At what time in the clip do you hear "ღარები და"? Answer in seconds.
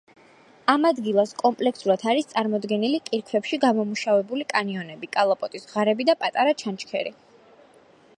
5.75-6.17